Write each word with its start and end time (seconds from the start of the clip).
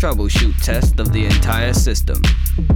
Troubleshoot 0.00 0.56
test 0.64 0.98
of 0.98 1.12
the 1.12 1.26
entire 1.26 1.74
system. 1.74 2.22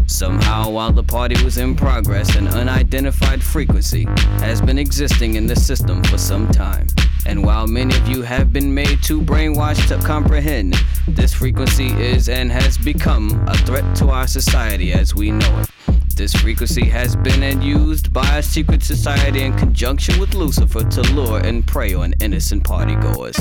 Somehow, 0.06 0.68
while 0.68 0.92
the 0.92 1.02
party 1.02 1.42
was 1.42 1.56
in 1.56 1.74
progress, 1.74 2.36
an 2.36 2.46
unidentified 2.48 3.42
frequency 3.42 4.04
has 4.40 4.60
been 4.60 4.76
existing 4.78 5.36
in 5.36 5.46
the 5.46 5.56
system 5.56 6.04
for 6.04 6.18
some 6.18 6.46
time. 6.48 6.86
And 7.24 7.42
while 7.42 7.66
many 7.66 7.96
of 7.96 8.06
you 8.08 8.20
have 8.20 8.52
been 8.52 8.74
made 8.74 9.02
too 9.02 9.22
brainwashed 9.22 9.88
to 9.88 10.06
comprehend, 10.06 10.74
this 11.08 11.32
frequency 11.32 11.86
is 11.86 12.28
and 12.28 12.52
has 12.52 12.76
become 12.76 13.42
a 13.48 13.56
threat 13.56 13.96
to 13.96 14.10
our 14.10 14.26
society 14.26 14.92
as 14.92 15.14
we 15.14 15.30
know 15.30 15.60
it. 15.60 15.70
This 16.14 16.34
frequency 16.34 16.84
has 16.84 17.16
been 17.16 17.42
and 17.42 17.64
used 17.64 18.12
by 18.12 18.36
a 18.36 18.42
secret 18.42 18.82
society 18.82 19.44
in 19.44 19.56
conjunction 19.56 20.20
with 20.20 20.34
Lucifer 20.34 20.84
to 20.84 21.00
lure 21.14 21.38
and 21.38 21.66
prey 21.66 21.94
on 21.94 22.12
innocent 22.20 22.64
partygoers. 22.64 23.40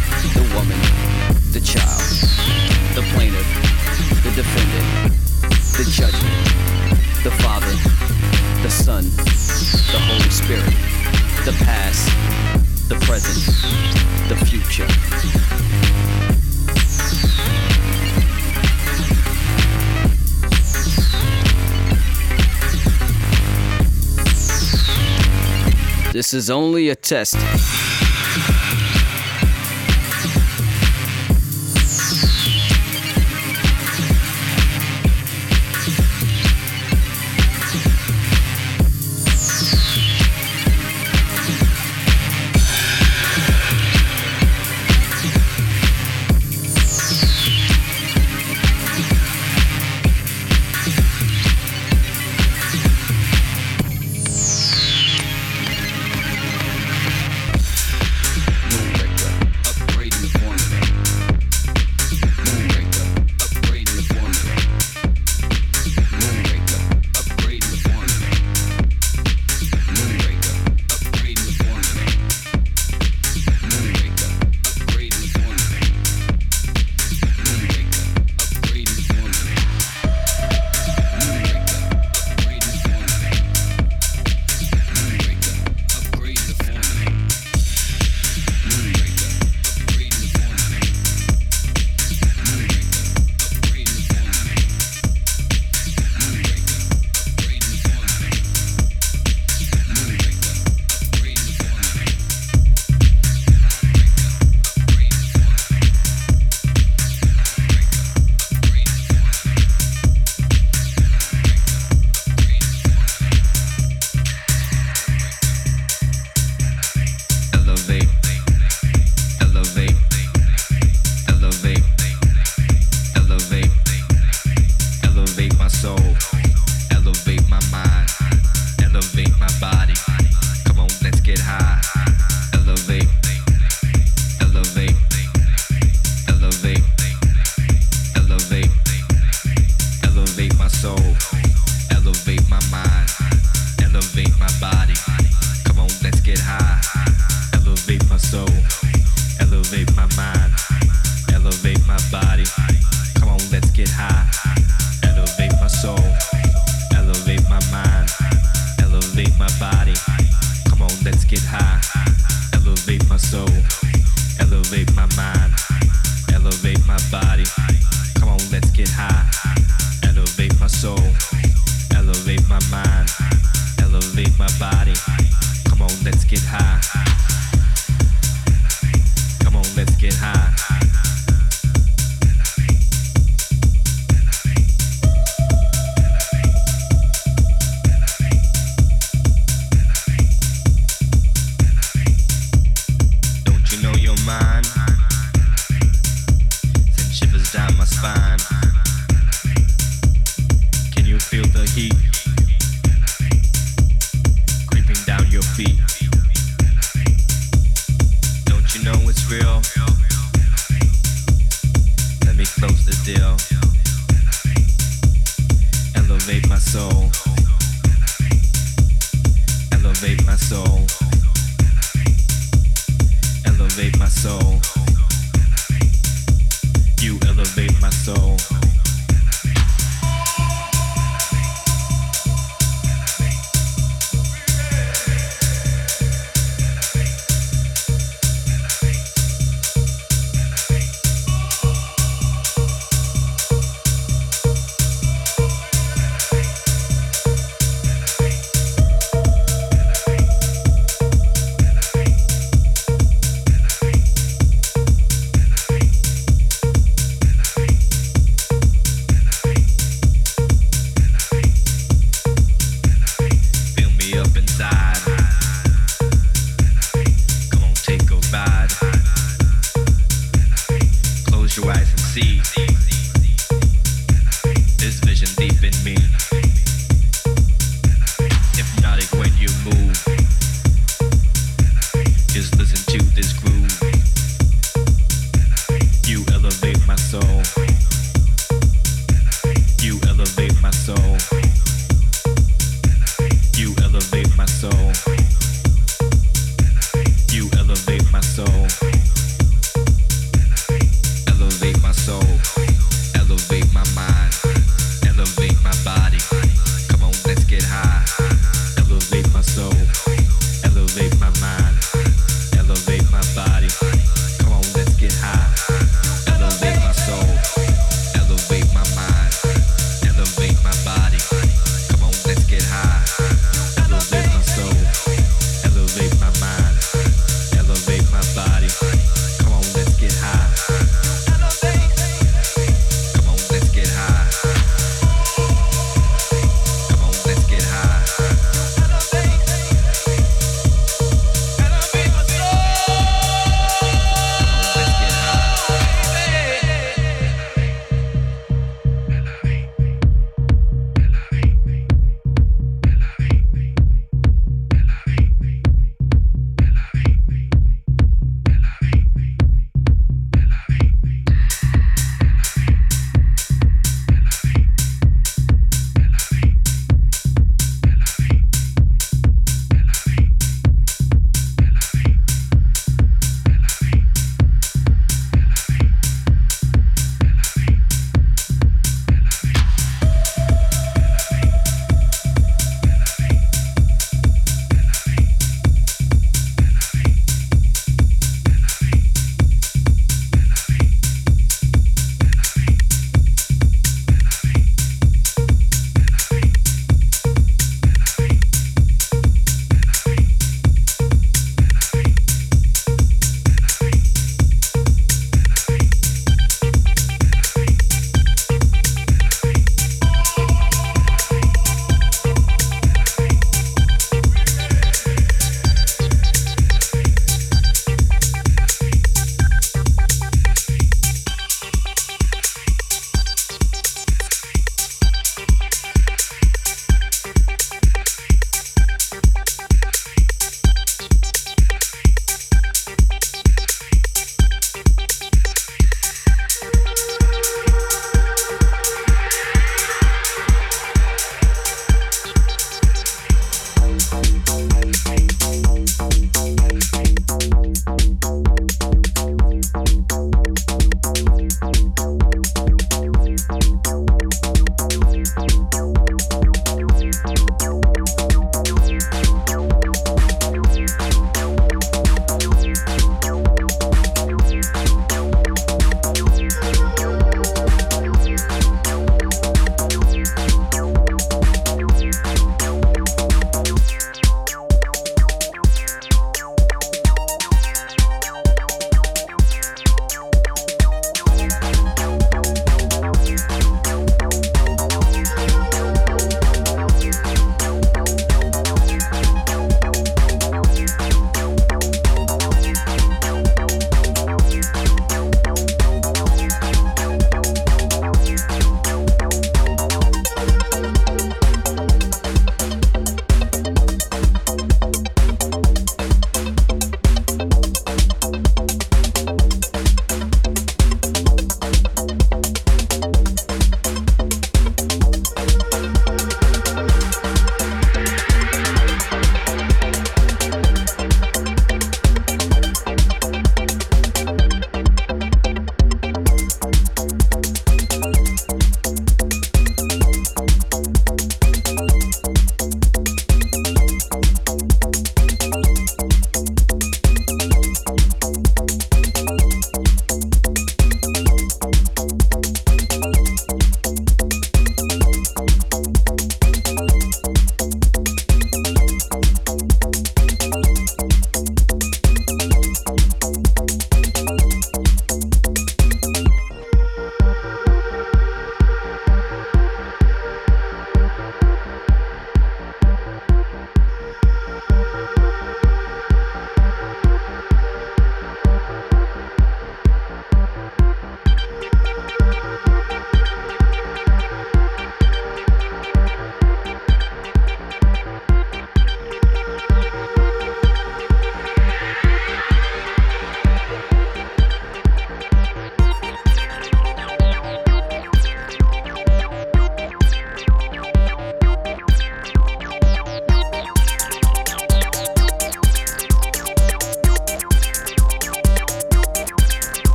the 0.29 0.41
woman, 0.53 0.77
the 1.51 1.59
child, 1.59 2.01
the 2.95 3.01
plaintiff, 3.13 3.47
the 4.23 4.31
defendant, 4.35 5.13
the 5.77 5.85
judgment, 5.89 6.35
the 7.23 7.31
Father, 7.41 7.71
the 8.61 8.69
Son, 8.69 9.03
the 9.03 9.99
Holy 9.99 10.29
Spirit, 10.29 10.73
the 11.45 11.53
past, 11.65 12.07
the 12.87 12.95
present, 13.05 13.41
the 14.29 14.37
future. 14.45 14.87
This 26.13 26.33
is 26.33 26.49
only 26.49 26.89
a 26.89 26.95
test. 26.95 27.37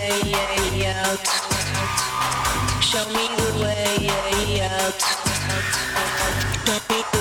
way 0.00 0.86
out. 0.86 1.26
Show 2.82 3.06
me 3.08 3.28
the 3.36 3.48
way 3.62 4.60
out. 4.62 5.00
Show 6.66 6.78
me 6.88 7.02
the 7.12 7.19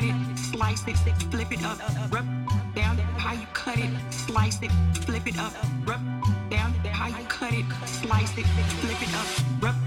cut 0.00 0.08
it, 0.08 0.38
slice 0.38 0.86
it, 0.86 0.96
flip 1.30 1.52
it 1.52 1.62
up, 1.64 1.78
rub 2.10 2.26
down 2.74 2.96
how 3.18 3.34
you 3.34 3.46
cut 3.52 3.78
it, 3.78 3.90
slice 4.10 4.58
it, 4.62 4.70
flip 5.04 5.26
it 5.26 5.38
up, 5.38 5.52
rub 5.84 6.00
down 6.50 6.72
how 6.84 7.08
you 7.08 7.24
cut 7.28 7.52
it, 7.52 7.64
slice 7.86 8.36
it, 8.38 8.46
flip 8.80 9.02
it 9.02 9.14
up, 9.14 9.62
rub 9.62 9.79